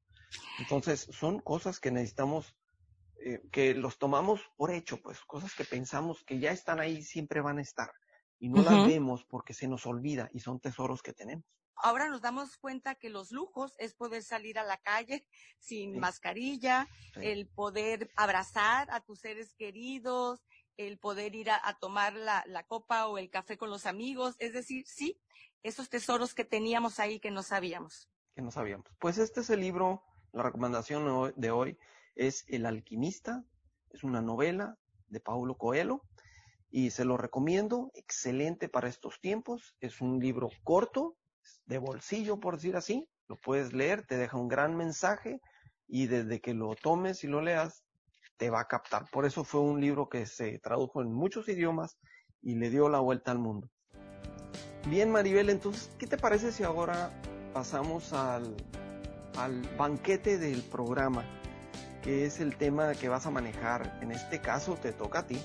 [0.58, 2.56] Entonces, son cosas que necesitamos,
[3.24, 7.40] eh, que los tomamos por hecho, pues, cosas que pensamos que ya están ahí, siempre
[7.40, 7.92] van a estar.
[8.38, 11.44] Y no las vemos porque se nos olvida y son tesoros que tenemos.
[11.76, 15.26] Ahora nos damos cuenta que los lujos es poder salir a la calle
[15.58, 20.44] sin mascarilla, el poder abrazar a tus seres queridos,
[20.76, 24.36] el poder ir a, tomar la, la, copa o el café con los amigos.
[24.38, 25.20] Es decir, sí,
[25.62, 28.08] esos tesoros que teníamos ahí que no sabíamos.
[28.34, 28.86] Que no sabíamos.
[28.98, 31.78] Pues este es el libro la recomendación de hoy
[32.14, 33.44] es El alquimista,
[33.90, 34.76] es una novela
[35.08, 36.02] de Paulo Coelho
[36.70, 41.16] y se lo recomiendo, excelente para estos tiempos, es un libro corto,
[41.66, 45.40] de bolsillo por decir así, lo puedes leer, te deja un gran mensaje
[45.86, 47.84] y desde que lo tomes y lo leas
[48.38, 49.04] te va a captar.
[49.10, 51.98] Por eso fue un libro que se tradujo en muchos idiomas
[52.40, 53.68] y le dio la vuelta al mundo.
[54.88, 57.10] Bien, Maribel, entonces, ¿qué te parece si ahora
[57.52, 58.56] pasamos al
[59.36, 61.24] al banquete del programa,
[62.02, 63.98] que es el tema que vas a manejar.
[64.02, 65.38] En este caso te toca a ti.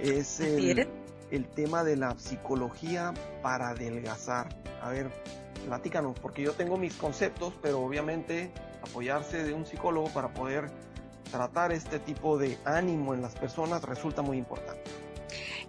[0.00, 0.88] Es el,
[1.30, 4.48] el tema de la psicología para adelgazar.
[4.82, 5.10] A ver,
[5.66, 10.70] platícanos, porque yo tengo mis conceptos, pero obviamente apoyarse de un psicólogo para poder
[11.30, 14.82] tratar este tipo de ánimo en las personas resulta muy importante.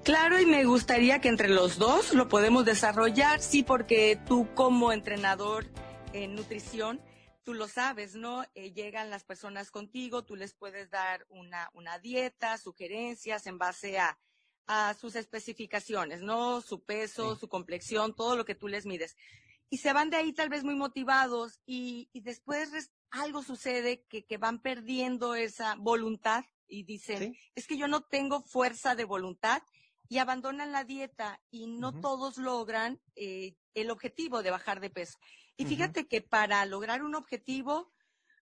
[0.04, 4.92] Claro, y me gustaría que entre los dos lo podemos desarrollar, sí, porque tú como
[4.92, 5.66] entrenador
[6.14, 7.02] en nutrición
[7.46, 8.44] tú lo sabes, ¿no?
[8.56, 14.00] Eh, llegan las personas contigo, tú les puedes dar una, una dieta, sugerencias en base
[14.00, 14.20] a,
[14.66, 16.60] a sus especificaciones, ¿no?
[16.62, 19.16] Su peso, su complexión, todo lo que tú les mides.
[19.70, 24.26] Y se van de ahí tal vez muy motivados y, y después algo sucede que,
[24.26, 29.62] que, van perdiendo esa voluntad y dicen, es que yo no tengo fuerza de voluntad
[30.10, 35.20] y abandonan la dieta y no todos logran eh, el objetivo de bajar de peso.
[35.58, 37.92] Y fíjate que para lograr un objetivo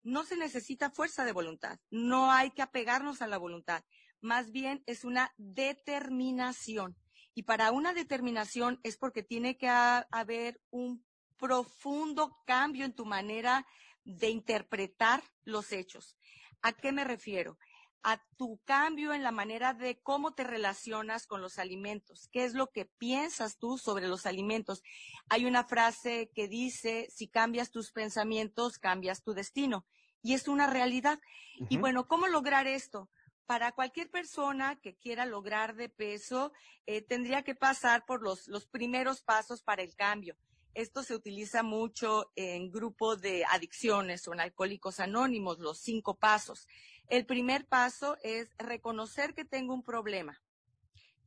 [0.02, 3.84] no se necesita fuerza de voluntad, no hay que apegarnos a la voluntad,
[4.20, 6.96] más bien es una determinación.
[7.34, 11.04] Y para una determinación es porque tiene que haber un
[11.38, 13.66] profundo cambio en tu manera
[14.04, 16.16] de interpretar los hechos.
[16.62, 17.58] ¿A qué me refiero?
[18.02, 22.28] A tu cambio en la manera de cómo te relacionas con los alimentos.
[22.32, 24.82] ¿Qué es lo que piensas tú sobre los alimentos?
[25.28, 29.86] Hay una frase que dice, si cambias tus pensamientos, cambias tu destino.
[30.22, 31.20] Y es una realidad.
[31.68, 33.08] Y bueno, ¿cómo lograr esto?
[33.46, 36.52] Para cualquier persona que quiera lograr de peso,
[36.86, 40.36] eh, tendría que pasar por los, los primeros pasos para el cambio.
[40.74, 46.66] Esto se utiliza mucho en grupos de adicciones o en alcohólicos anónimos, los cinco pasos.
[47.08, 50.40] El primer paso es reconocer que tengo un problema.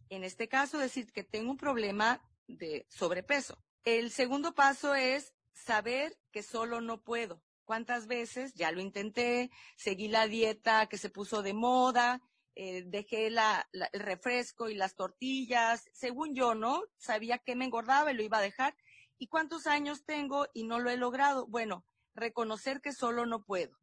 [0.09, 3.57] En este caso, decir que tengo un problema de sobrepeso.
[3.83, 7.41] El segundo paso es saber que solo no puedo.
[7.65, 9.49] ¿Cuántas veces ya lo intenté?
[9.75, 12.21] Seguí la dieta que se puso de moda,
[12.55, 16.83] eh, dejé la, el refresco y las tortillas, según yo, ¿no?
[16.97, 18.75] Sabía que me engordaba y lo iba a dejar.
[19.17, 21.47] ¿Y cuántos años tengo y no lo he logrado?
[21.47, 23.77] Bueno, reconocer que solo no puedo.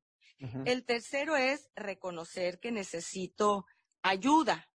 [0.64, 3.64] El tercero es reconocer que necesito
[4.03, 4.68] ayuda.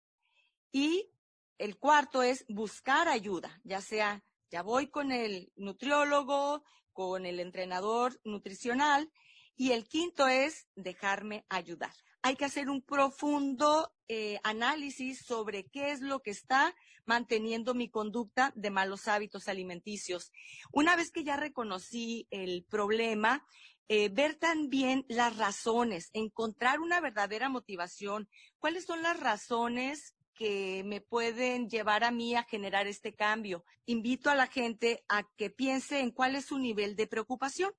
[0.71, 1.11] Y
[1.59, 8.21] el cuarto es buscar ayuda, ya sea, ya voy con el nutriólogo, con el entrenador
[8.25, 9.11] nutricional.
[9.57, 11.93] Y el quinto es dejarme ayudar.
[12.23, 17.91] Hay que hacer un profundo eh, análisis sobre qué es lo que está manteniendo mi
[17.91, 20.33] conducta de malos hábitos alimenticios.
[20.73, 23.47] Una vez que ya reconocí el problema,
[23.89, 28.29] eh, ver también las razones, encontrar una verdadera motivación.
[28.59, 33.65] ¿Cuáles son las razones que me pueden llevar a mí a generar este cambio?
[33.87, 37.73] Invito a la gente a que piense en cuál es su nivel de preocupación.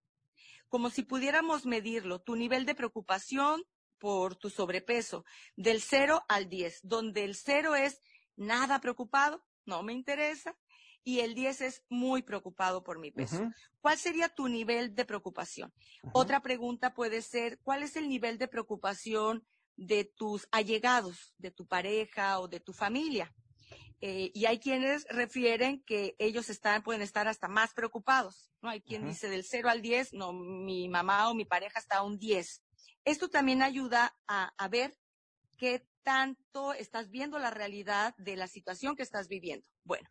[0.70, 3.64] Como si pudiéramos medirlo, tu nivel de preocupación
[3.98, 8.02] por tu sobrepeso, del 0 al 10, donde el 0 es
[8.36, 10.56] nada preocupado, no me interesa,
[11.06, 13.50] y el 10 es muy preocupado por mi peso.
[13.80, 15.72] ¿Cuál sería tu nivel de preocupación?
[16.14, 19.46] Otra pregunta puede ser, ¿cuál es el nivel de preocupación
[19.78, 23.32] de tus allegados, de tu pareja o de tu familia?
[24.02, 28.52] Eh, y hay quienes refieren que ellos están, pueden estar hasta más preocupados.
[28.64, 28.70] ¿no?
[28.70, 32.04] Hay quien dice del 0 al 10, no, mi mamá o mi pareja está a
[32.04, 32.64] un 10.
[33.06, 34.98] Esto también ayuda a, a ver
[35.60, 39.68] qué tanto estás viendo la realidad de la situación que estás viviendo.
[39.84, 40.10] Bueno,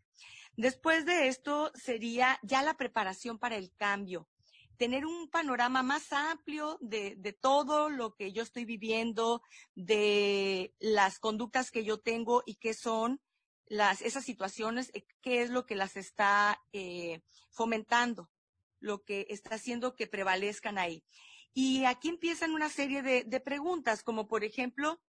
[0.57, 4.29] Después de esto sería ya la preparación para el cambio,
[4.77, 9.43] tener un panorama más amplio de, todo lo que yo estoy viviendo,
[9.75, 13.21] de las conductas que yo tengo y qué son
[13.67, 18.31] las, esas situaciones, eh, qué es lo que las está eh, fomentando,
[18.79, 21.05] lo que está haciendo que prevalezcan ahí.
[21.53, 25.01] Y aquí empiezan una serie de, de preguntas, como por ejemplo,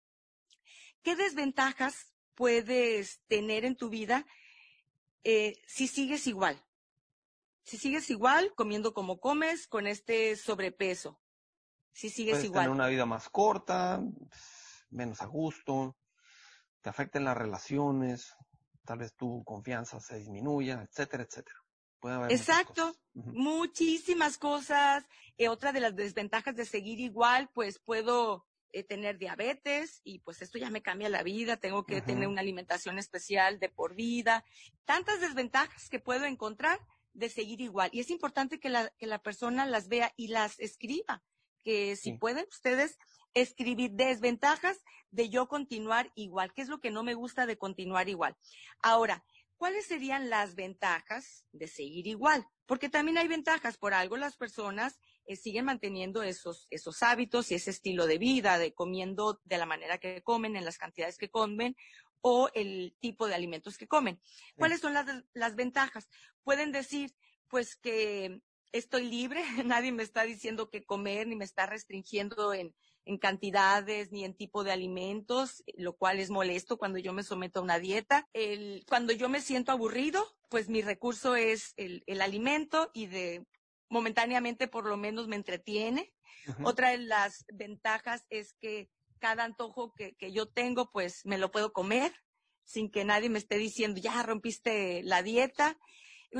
[1.02, 4.26] ¿qué desventajas puedes tener en tu vida
[5.26, 6.64] eh, si sigues igual.
[7.64, 11.20] Si sigues igual, comiendo como comes, con este sobrepeso.
[11.92, 12.66] Si sigues Puedes igual.
[12.66, 14.04] Tener una vida más corta,
[14.92, 15.98] menos a gusto,
[16.82, 18.36] te afecten las relaciones,
[18.86, 21.58] tal vez tu confianza se disminuya, etcétera, etcétera.
[22.00, 25.04] Puede haber Exacto, muchísimas cosas.
[25.38, 30.42] Eh, otra de las desventajas de seguir igual, pues puedo eh, tener diabetes y pues
[30.42, 34.44] esto ya me cambia la vida, tengo que tener una alimentación especial de por vida,
[34.84, 36.82] tantas desventajas que puedo encontrar
[37.14, 37.90] de seguir igual.
[37.94, 41.24] Y es importante que la, que la persona las vea y las escriba,
[41.64, 42.98] que si pueden ustedes
[43.34, 48.10] escribir desventajas de yo continuar igual, qué es lo que no me gusta de continuar
[48.10, 48.36] igual.
[48.82, 49.24] Ahora,
[49.56, 52.46] ¿cuáles serían las ventajas de seguir igual?
[52.66, 57.56] Porque también hay ventajas, por algo las personas eh, siguen manteniendo esos, esos hábitos y
[57.56, 61.30] ese estilo de vida, de comiendo de la manera que comen, en las cantidades que
[61.30, 61.76] comen
[62.22, 64.20] o el tipo de alimentos que comen.
[64.56, 66.10] ¿Cuáles son las, las ventajas?
[66.44, 67.16] Pueden decir,
[67.50, 72.74] pues que estoy libre, nadie me está diciendo qué comer, ni me está restringiendo en,
[73.06, 77.60] en cantidades ni en tipo de alimentos, lo cual es molesto cuando yo me someto
[77.60, 78.28] a una dieta.
[78.34, 83.46] El, cuando yo me siento aburrido, pues mi recurso es el, el alimento y de
[83.96, 86.14] momentáneamente por lo menos me entretiene.
[86.64, 91.50] Otra de las ventajas es que cada antojo que, que, yo tengo, pues me lo
[91.50, 92.12] puedo comer
[92.66, 95.78] sin que nadie me esté diciendo, ya rompiste la dieta.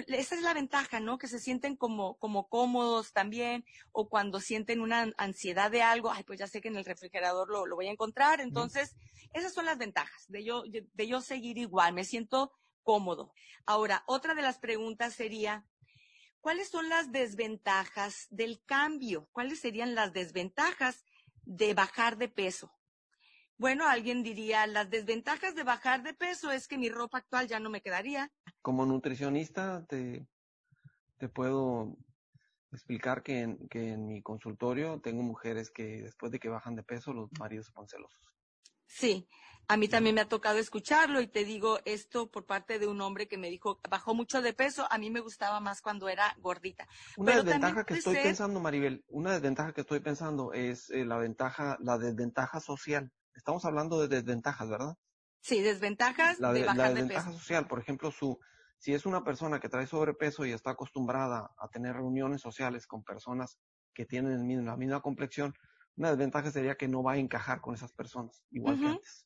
[0.08, 1.18] Esa es la ventaja, ¿no?
[1.18, 3.64] Que se sienten como, como cómodos también,
[3.94, 7.50] o cuando sienten una ansiedad de algo, ay, pues ya sé que en el refrigerador
[7.50, 8.42] lo, lo voy a encontrar.
[8.42, 8.96] Entonces,
[9.34, 12.52] esas son las ventajas de yo, de yo seguir igual, me siento
[12.84, 13.34] cómodo.
[13.66, 15.66] Ahora, otra de las preguntas sería,
[16.46, 19.28] ¿Cuáles son las desventajas del cambio?
[19.32, 21.04] ¿Cuáles serían las desventajas
[21.44, 22.72] de bajar de peso?
[23.58, 27.60] Bueno, alguien diría, las desventajas de bajar de peso es que mi ropa actual ya
[27.60, 28.32] no me quedaría.
[28.62, 30.28] Como nutricionista te,
[31.18, 31.98] te puedo
[32.72, 37.32] explicar que en, mi consultorio tengo mujeres que después de que bajan de peso los
[37.40, 38.35] maridos se ponen celosos.
[38.98, 39.28] Sí,
[39.68, 43.02] a mí también me ha tocado escucharlo y te digo esto por parte de un
[43.02, 46.34] hombre que me dijo, bajó mucho de peso, a mí me gustaba más cuando era
[46.40, 46.88] gordita.
[47.18, 51.78] Una desventaja que estoy pensando, Maribel, una desventaja que estoy pensando es eh, la ventaja,
[51.82, 53.12] la desventaja social.
[53.34, 54.96] Estamos hablando de desventajas, ¿verdad?
[55.42, 58.40] Sí, desventajas la de, bajar la desventaja social, por ejemplo, su,
[58.78, 63.04] si es una persona que trae sobrepeso y está acostumbrada a tener reuniones sociales con
[63.04, 63.60] personas
[63.94, 65.54] que tienen la misma complexión,
[65.98, 69.26] una desventaja sería que no va a encajar con esas personas, igual que antes.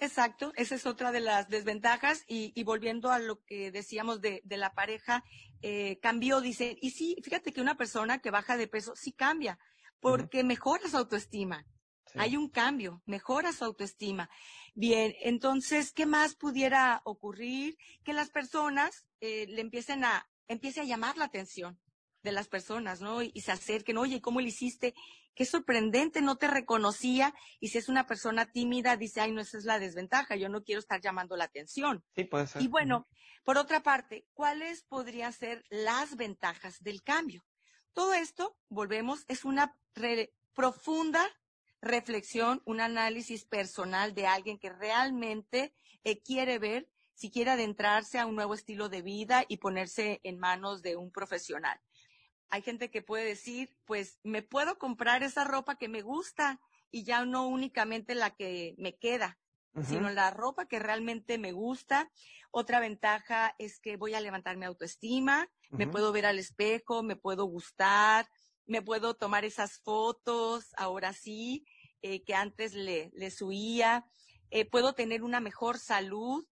[0.00, 2.24] Exacto, esa es otra de las desventajas.
[2.26, 5.22] Y, y volviendo a lo que decíamos de, de la pareja,
[5.60, 9.58] eh, cambió, dice, y sí, fíjate que una persona que baja de peso sí cambia,
[10.00, 11.66] porque mejora su autoestima.
[12.14, 14.28] Hay un cambio, mejora su autoestima.
[14.74, 17.78] Bien, entonces, ¿qué más pudiera ocurrir?
[18.04, 21.80] Que las personas eh, le empiecen a, empiece a llamar la atención
[22.22, 23.22] de las personas, ¿no?
[23.22, 24.94] Y, se acerquen, oye, ¿cómo le hiciste?
[25.34, 27.34] Qué sorprendente, no te reconocía.
[27.60, 30.62] Y si es una persona tímida, dice, ay, no, esa es la desventaja, yo no
[30.62, 32.04] quiero estar llamando la atención.
[32.14, 32.62] Sí, puede ser.
[32.62, 33.06] Y bueno,
[33.44, 37.44] por otra parte, ¿cuáles podrían ser las ventajas del cambio?
[37.92, 39.76] Todo esto, volvemos, es una
[40.54, 41.28] profunda
[41.80, 48.26] reflexión, un análisis personal de alguien que realmente eh, quiere ver si quiere adentrarse a
[48.26, 51.80] un nuevo estilo de vida y ponerse en manos de un profesional.
[52.52, 56.60] Hay gente que puede decir, pues me puedo comprar esa ropa que me gusta
[56.90, 59.38] y ya no únicamente la que me queda,
[59.82, 62.12] sino la ropa que realmente me gusta.
[62.50, 67.16] Otra ventaja es que voy a levantar mi autoestima, me puedo ver al espejo, me
[67.16, 68.28] puedo gustar,
[68.66, 71.64] me puedo tomar esas fotos, ahora sí,
[72.02, 74.04] eh, que antes le, le subía,
[74.50, 76.46] eh, puedo tener una mejor salud,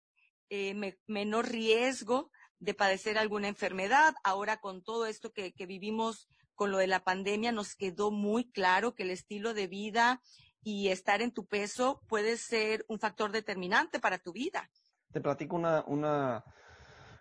[0.52, 0.76] eh,
[1.08, 4.16] menor riesgo de padecer alguna enfermedad.
[4.24, 8.94] Ahora con todo esto que, vivimos con lo de la pandemia, nos quedó muy claro
[8.96, 10.22] que el estilo de vida
[10.64, 14.70] y estar en tu peso puede ser un factor determinante para tu vida.
[15.12, 16.44] Te platico una,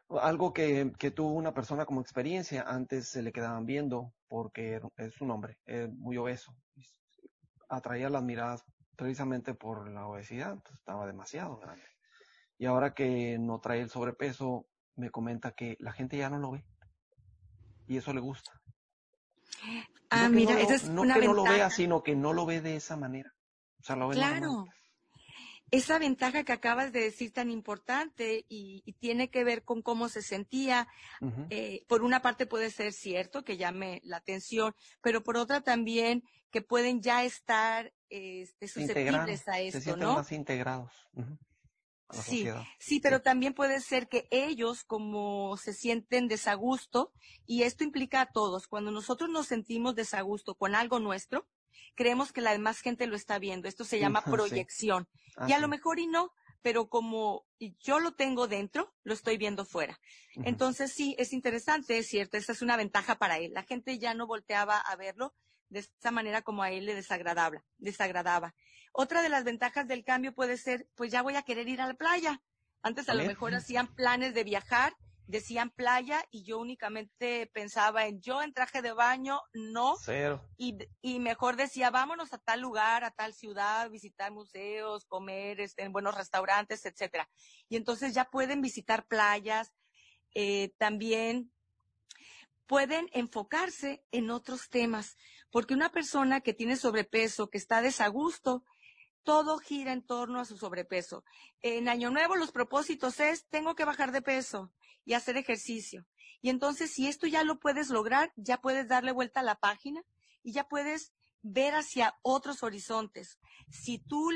[0.08, 2.62] algo que, que, tuvo una persona como experiencia.
[2.62, 5.58] Antes se le quedaban viendo porque es un hombre
[5.90, 6.56] muy obeso.
[7.68, 8.64] Atraía las miradas
[8.96, 11.84] precisamente por la obesidad, estaba demasiado grande.
[12.58, 14.66] Y ahora que no trae el sobrepeso,
[14.96, 16.64] me comenta que la gente ya no lo ve.
[17.86, 18.50] Y eso le gusta.
[20.10, 22.76] Ah, mira, no, es no que no lo vea, sino que no lo ve de
[22.76, 23.32] esa manera.
[23.80, 24.66] O sea, lo ve Claro.
[25.72, 30.22] Esa ventaja que acabas de decir tan importante y, tiene que ver con cómo se
[30.22, 30.86] sentía,
[31.50, 36.22] eh, por una parte puede ser cierto que llame la atención, pero por otra también
[36.52, 40.14] que pueden ya estar este, susceptibles a esto, se sienten ¿no?
[40.14, 40.92] más integrados.
[42.10, 42.46] Sí,
[42.78, 47.12] sí, pero también puede ser que ellos como se sienten desagusto,
[47.46, 51.48] y esto implica a todos, cuando nosotros nos sentimos desagusto con algo nuestro,
[51.96, 53.68] creemos que la demás gente lo está viendo.
[53.68, 55.08] Esto se llama proyección.
[55.48, 57.46] y a lo mejor y no, pero como
[57.80, 60.00] yo lo tengo dentro, lo estoy viendo fuera.
[60.44, 63.52] Entonces sí, es interesante, es cierto, esa es una ventaja para él.
[63.52, 65.34] La gente ya no volteaba a verlo
[65.68, 68.54] de esa manera como a él le desagradaba, desagradaba.
[68.98, 71.86] Otra de las ventajas del cambio puede ser, pues ya voy a querer ir a
[71.86, 72.40] la playa.
[72.80, 78.22] Antes a, lo mejor hacían planes de viajar, decían playa y yo únicamente pensaba en
[78.22, 79.96] yo en traje de baño, no.
[80.02, 80.42] Cero.
[80.56, 85.82] Y, y mejor decía, vámonos a tal lugar, a tal ciudad, visitar museos, comer este,
[85.82, 87.28] en buenos restaurantes, etcétera.
[87.68, 89.74] Y entonces ya pueden visitar playas,
[90.34, 91.52] eh, también
[92.66, 95.18] pueden enfocarse en otros temas,
[95.50, 98.64] porque una persona que tiene sobrepeso, que está desagusto,
[99.26, 101.24] todo gira en torno a su sobrepeso.
[101.60, 104.72] En Año Nuevo los propósitos es, tengo que bajar de peso
[105.04, 106.06] y hacer ejercicio.
[106.40, 110.04] Y entonces, si esto ya lo puedes lograr, ya puedes darle vuelta a la página
[110.44, 111.12] y ya puedes
[111.42, 113.40] ver hacia otros horizontes.
[113.68, 114.30] Si tú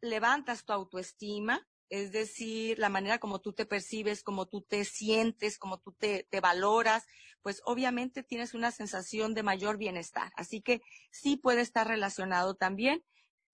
[0.00, 5.58] levantas tu autoestima, es decir, la manera como tú te percibes, como tú te sientes,
[5.58, 7.04] como tú te, te, valoras,
[7.42, 10.32] pues obviamente tienes una sensación de mayor bienestar.
[10.36, 13.04] Así que sí puede estar relacionado también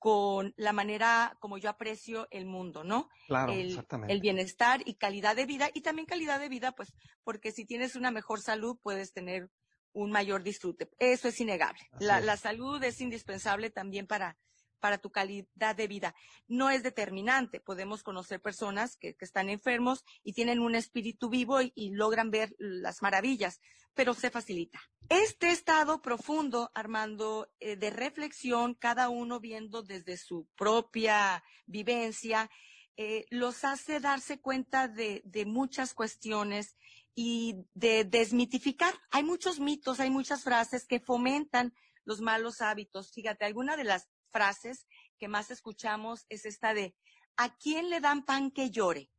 [0.03, 3.09] con la manera como yo aprecio el mundo, ¿no?
[3.29, 4.13] Claro, el, exactamente.
[4.13, 7.95] El bienestar y calidad de vida, y también calidad de vida, pues, porque si tienes
[7.95, 9.49] una mejor salud, puedes tener
[9.93, 10.91] un mayor disfrute.
[10.99, 11.89] Eso es innegable.
[12.01, 12.25] La, es.
[12.25, 14.37] la, salud es indispensable también para,
[14.83, 16.15] para tu calidad de vida.
[16.49, 17.61] No es determinante.
[17.61, 22.53] Podemos conocer personas que, están enfermos y tienen un espíritu vivo y, y, logran ver
[22.59, 23.61] las maravillas,
[23.95, 24.81] pero se facilita.
[25.09, 32.51] Este estado profundo, Armando, eh, de reflexión, cada uno viendo desde su propia vivencia,
[32.97, 36.77] eh, los hace darse cuenta de, de muchas cuestiones
[37.15, 38.95] y de desmitificar.
[39.13, 41.73] Hay muchos mitos, hay muchas frases que fomentan
[42.05, 43.13] los malos hábitos.
[43.13, 44.87] Fíjate, alguna de las frases
[45.19, 46.97] que más escuchamos es esta de
[47.37, 49.11] ¿a quién le dan pan que llore?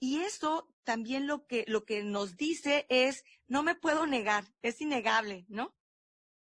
[0.00, 4.80] Y eso también lo que, lo que nos dice es, no me puedo negar, es
[4.80, 5.74] innegable, ¿no?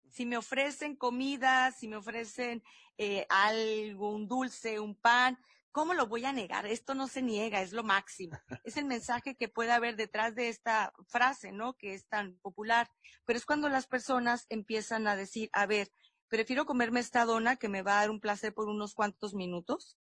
[0.10, 2.64] Si me ofrecen comida, si me ofrecen
[2.98, 5.38] eh, algo, un dulce, un pan,
[5.72, 6.66] ¿cómo lo voy a negar?
[6.66, 8.38] Esto no se niega, es lo máximo.
[8.64, 11.74] Es el mensaje que puede haber detrás de esta frase, ¿no?
[11.74, 12.89] Que es tan popular.
[13.26, 15.91] Pero es cuando las personas empiezan a decir, a ver,
[16.30, 19.97] prefiero comerme esta dona que me va a dar un placer por unos cuantos minutos,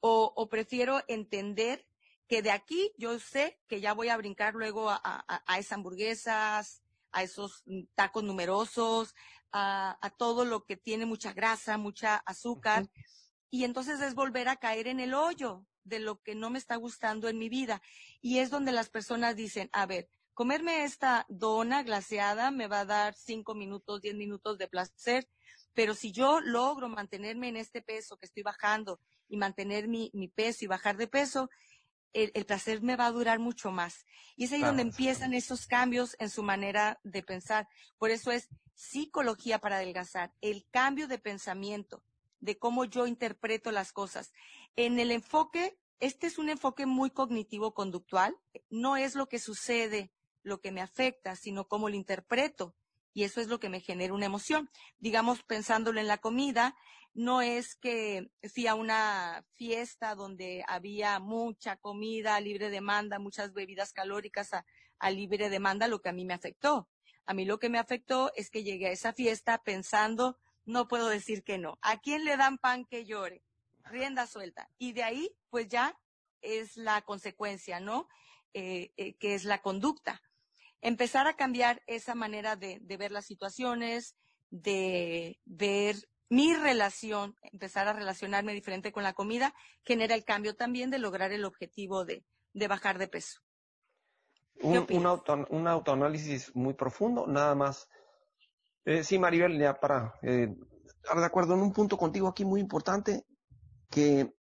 [0.00, 1.86] o, o prefiero entender
[2.28, 5.72] que de aquí yo sé que ya voy a brincar luego a, a, a esas
[5.72, 7.64] hamburguesas, a esos
[7.94, 9.14] tacos numerosos,
[9.52, 12.88] a, todo lo que tiene mucha grasa, mucha azúcar,
[13.50, 16.76] y entonces es volver a caer en el hoyo de lo que no me está
[16.76, 17.80] gustando en mi vida.
[18.20, 22.84] Y es donde las personas dicen, a ver, comerme esta dona glaseada me va a
[22.84, 25.28] dar cinco minutos, diez minutos de placer,
[25.78, 28.98] pero si yo logro mantenerme en este peso que estoy bajando
[29.28, 31.50] y mantener mi, mi peso y bajar de peso,
[32.12, 34.04] el, placer me va a durar mucho más.
[34.34, 37.68] Y es ahí donde empiezan esos cambios en su manera de pensar.
[37.96, 42.02] Por eso es psicología para adelgazar, el cambio de pensamiento,
[42.40, 44.32] de cómo yo interpreto las cosas.
[44.74, 48.36] En el enfoque, este es un enfoque muy cognitivo-conductual,
[48.68, 50.10] no es lo que sucede,
[50.42, 52.74] lo que me afecta, sino cómo lo interpreto.
[53.18, 54.70] Y eso es lo que me genera una emoción.
[55.00, 56.76] Digamos, pensándolo en la comida,
[57.14, 63.52] no es que fui a una fiesta donde había mucha comida a libre demanda, muchas
[63.52, 66.88] bebidas calóricas a, libre demanda, lo que a mí me afectó.
[67.26, 71.08] A mí lo que me afectó es que llegué a esa fiesta pensando, no puedo
[71.08, 71.76] decir que no.
[71.82, 73.42] ¿A quién le dan pan que llore?
[73.82, 74.70] Rienda suelta.
[74.78, 75.98] Y de ahí, pues ya
[76.40, 78.08] es la consecuencia, ¿no?
[78.54, 80.22] Eh, eh, que es la conducta.
[80.80, 84.16] Empezar a cambiar esa manera de, de ver las situaciones,
[84.50, 85.96] de ver
[86.30, 89.54] mi relación, empezar a relacionarme diferente con la comida,
[89.84, 92.24] genera el cambio también de lograr el objetivo de,
[92.68, 93.40] bajar de peso.
[94.60, 94.86] Un,
[95.50, 97.88] un, autoanálisis muy profundo, nada más.
[98.84, 100.54] Eh, sí, Maribel, ya para eh,
[100.86, 103.24] estar de acuerdo en un punto contigo aquí muy importante,
[103.88, 104.34] que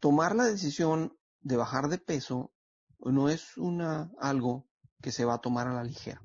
[0.00, 2.52] tomar la decisión de bajar de peso
[3.00, 4.68] no es una, algo
[5.02, 6.22] que se va a tomar a la ligera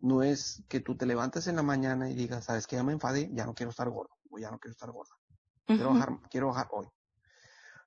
[0.00, 2.92] no es que tú te levantes en la mañana y digas, sabes que ya me
[2.92, 5.14] enfadé, ya no quiero estar gordo, o ya no quiero estar gorda.
[5.66, 6.86] Quiero bajar, quiero bajar hoy.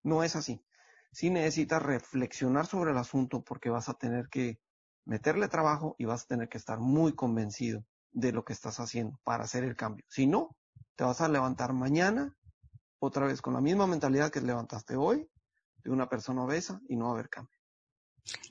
[0.04, 0.64] No es así.
[1.12, 4.60] Sí necesitas reflexionar sobre el asunto porque vas a tener que
[5.06, 9.20] meterle trabajo y vas a tener que estar muy convencido de lo que estás haciendo
[9.24, 10.06] para hacer el cambio.
[10.10, 10.56] Si no,
[10.96, 12.38] te vas a levantar mañana
[13.00, 15.28] otra vez con la misma mentalidad que levantaste hoy
[15.84, 17.58] de una persona obesa y no va a haber cambio.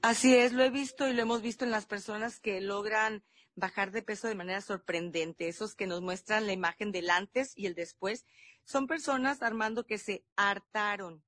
[0.03, 3.91] Así es, lo he visto y lo hemos visto en las personas que logran bajar
[3.91, 5.49] de peso de manera sorprendente.
[5.49, 8.25] Esos que nos muestran la imagen del antes y el después
[8.65, 11.25] son personas, Armando, que se hartaron.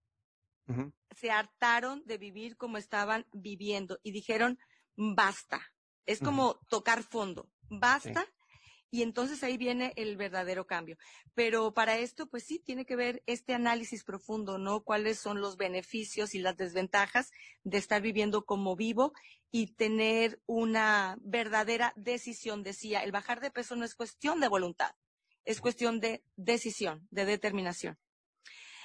[1.10, 4.58] Se hartaron de vivir como estaban viviendo y dijeron,
[4.96, 5.60] basta.
[6.06, 7.50] Es como tocar fondo.
[7.68, 8.26] Basta.
[8.92, 10.98] Y entonces ahí viene el verdadero cambio.
[11.34, 14.82] Pero para esto, pues sí, tiene que ver este análisis profundo, ¿no?
[14.82, 17.30] Cuáles son los beneficios y las desventajas
[17.64, 19.14] de estar viviendo como vivo
[19.50, 22.62] y tener una verdadera decisión.
[22.62, 24.94] Decía, el bajar de peso no es cuestión de voluntad,
[25.46, 27.98] es cuestión de decisión, de determinación.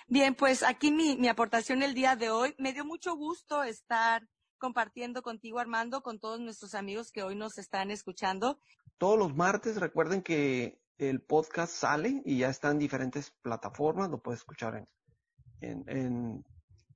[0.08, 2.56] Bien, pues aquí mi, aportación el día de hoy.
[2.58, 4.26] Me dio mucho gusto estar
[4.58, 8.58] compartiendo contigo, Armando, con todos nuestros amigos que hoy nos están escuchando.
[8.98, 14.10] Todos los martes, recuerden que el podcast sale y ya está en diferentes plataformas.
[14.10, 14.88] Lo puedes escuchar
[15.62, 16.44] en, en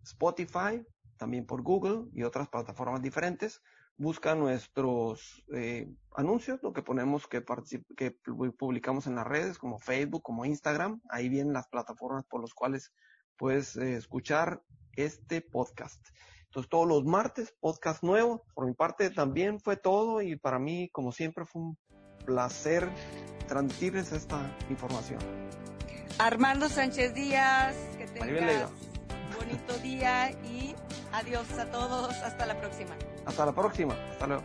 [0.03, 0.83] Spotify,
[1.17, 3.61] también por Google y otras plataformas diferentes.
[3.97, 7.43] Busca nuestros eh, anuncios, lo que ponemos que,
[7.95, 8.11] que
[8.57, 11.01] publicamos en las redes como Facebook, como Instagram.
[11.09, 12.91] Ahí vienen las plataformas por las cuales
[13.37, 14.63] puedes eh, escuchar
[14.95, 16.03] este podcast.
[16.45, 18.43] Entonces todos los martes, podcast nuevo.
[18.55, 21.77] Por mi parte también fue todo y para mí, como siempre, fue un
[22.25, 22.89] placer
[23.47, 25.19] transmitirles esta información.
[26.17, 28.69] Armando Sánchez Díaz, que tengas
[29.37, 30.75] bonito día y
[31.13, 32.15] Adiós a todos.
[32.23, 32.91] Hasta la próxima.
[33.25, 33.95] Hasta la próxima.
[34.11, 34.43] Hasta luego.